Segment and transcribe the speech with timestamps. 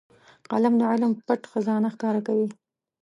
[0.51, 2.47] قلم د علم پټ خزانه ښکاره کوي